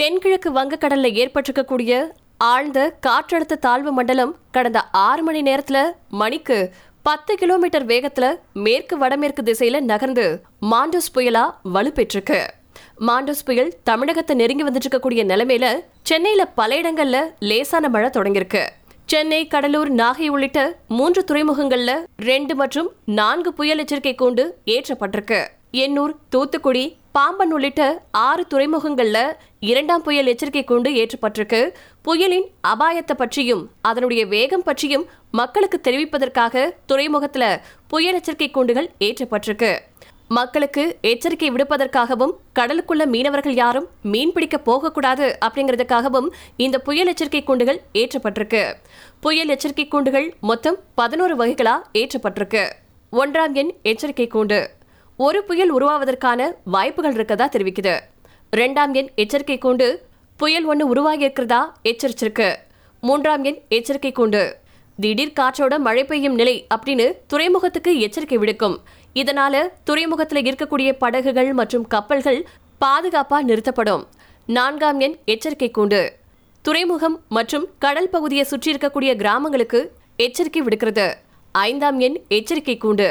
[0.00, 1.94] தென்கிழக்கு வங்கக்கடல்ல ஏற்பட்டிருக்கக்கூடிய
[2.50, 5.78] ஆழ்ந்த காற்றழுத்த தாழ்வு மண்டலம் கடந்த ஆறு மணி நேரத்துல
[6.20, 6.56] மணிக்கு
[7.02, 10.24] பத்து கிலோமீட்டர் வேகத்துல மேற்கு வடமேற்கு திசையில நகர்ந்து
[10.70, 11.44] மாண்டோஸ் புயலா
[11.74, 12.40] வலுப்பெற்றிருக்கு.
[13.08, 15.68] மாண்டோஸ் புயல் தமிழகத்தை நெருங்கி வந்துட்டு இருக்கக்கூடிய நிலைமையில
[16.02, 18.64] சென்னையில பல இடங்கள்ல லேசான மழை தொடங்கியிருக்கு.
[19.06, 25.40] சென்னை கடலூர் நாகை உள்ளிட்ட மூன்று துறைமுகங்கள்ல ரெண்டு மற்றும் நான்கு புயல் எச்சரிக்கை கூண்டு ஏற்றப்பட்டிருக்கு.
[25.72, 31.74] எண்ணூர் தூத்துக்குடி பாம்பன் உள்ளிட்ட ஆறு துறைமுகங்களில் இரண்டாம் புயல் எச்சரிக்கை கூண்டு ஏற்றப்பட்டிருக்கு.
[32.02, 39.78] புயலின் அபாயத்தை பற்றியும் அதனுடைய வேகம் பற்றியும் மக்களுக்கு தெரிவிப்பதற்காக துறைமுகத்தில் புயல் எச்சரிக்கை கூண்டுகள் ஏற்றப்பட்டிருக்கு.
[40.28, 48.74] மக்களுக்கு எச்சரிக்கை விடுப்பதற்காகவும் கடலுக்குள்ள மீனவர்கள் யாரும் மீன் பிடிக்க போகக்கூடாது அப்படிங்கிறதுக்காகவும் இந்த புயல் எச்சரிக்கை கூண்டுகள் ஏற்றப்பட்டிருக்கு.
[49.20, 52.70] புயல் எச்சரிக்கை கூண்டுகள் மொத்தம் பதினோரு வகைகளாக ஏற்றப்பட்டிருக்கு.
[53.12, 54.66] ஒன்றாம் எண் எச்சரிக்கை கூண்டு.
[55.24, 56.40] ஒரு புயல் உருவாவதற்கான
[56.74, 57.94] வாய்ப்புகள் இருக்கதா தெரிவிக்குது.
[58.58, 59.86] ரெண்டாம் எண் எச்சரிக்கை கூண்டு
[60.40, 61.58] புயல் ஒன்று உருவாகி இருக்கிறதா
[61.90, 62.46] எச்சரிச்சிருக்கு.
[63.00, 64.42] மூன்றாம் எண் எச்சரிக்கை கூண்டு
[65.00, 68.76] திடீர் காற்றோட மழை பெய்யும் நிலை அப்படின்னு துறைமுகத்துக்கு எச்சரிக்கை விடுக்கும்.
[69.22, 72.40] இதனால துறைமுகத்தில் இருக்கக்கூடிய படகுகள் மற்றும் கப்பல்கள்
[72.84, 74.04] பாதுகாப்பா நிறுத்தப்படும்.
[74.58, 76.02] நான்காம் எண் எச்சரிக்கை கூண்டு
[76.64, 79.80] துறைமுகம் மற்றும் கடல் பகுதியை சுற்றி இருக்கக்கூடிய கிராமங்களுக்கு
[80.26, 81.08] எச்சரிக்கை விடுக்கிறது.
[81.52, 83.08] ஐந்தாம் எண் எச்சரிக்கை கூண்டு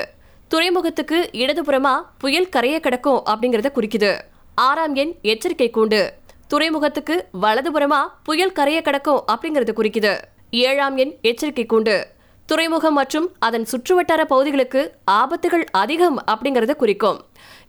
[0.52, 4.12] துறைமுகத்துக்கு இடதுபுறமா புயல் கரைய கிடக்கும் அப்படிங்கறத குறிக்குது.
[4.56, 6.10] ஆறாம் எண் எச்சரிக்கை கூண்டு.
[6.48, 10.14] துறைமுகத்துக்கு வலதுபுறமா புயல் கரைய கிடக்கும் அப்படிங்கறது குறிக்குது.
[10.52, 12.04] ஏழாம் எண் எச்சரிக்கை கூண்டு.
[12.46, 17.20] துறைமுகம் மற்றும் அதன் சுற்றுவட்டார பகுதிகளுக்கு ஆபத்துகள் அதிகம் அப்படிங்கறத குறிக்கும்.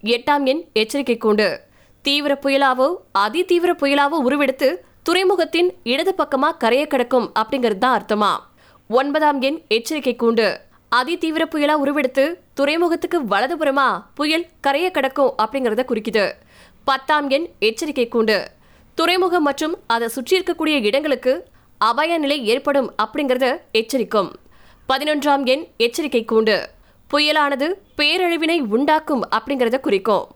[0.02, 1.48] எட்டாம் எண் எச்சரிக்கை கூண்டு.
[2.02, 4.70] தீவிர புயலாவோ அதி தீவிர புயலாவோ உருவெடுத்து
[5.02, 8.32] துறைமுகத்தின் இடது பக்கமா கரைய கிடக்கும் அப்படிங்கிறது தான் அர்த்தமா.
[8.88, 10.48] ஒன்பதாம் எண் எச்சரிக்கை கூண்டு.
[10.96, 16.32] அதி தீவிர புயலா உருவெடுத்து துறைமுகத்துக்கு வலதுபுறமா புயல் கரையை கிடக்கும் அப்படிங்கறத குறிக்குது.
[16.84, 18.46] பத்தாம் எண் எச்சரிக்கை கூண்டு.
[18.94, 21.44] துறைமுகம் மற்றும் அதை சுற்றி இருக்கக்கூடிய இடங்களுக்கு
[21.78, 24.32] அபாய நிலை ஏற்படும் அப்படிங்கறத எச்சரிக்கும்.
[24.88, 26.66] பதினொன்றாம் எண் எச்சரிக்கை கூண்டு.
[27.10, 30.26] புயலானது பேரழிவினை உண்டாக்கும் அப்படிங்கறத குறிக்கும்.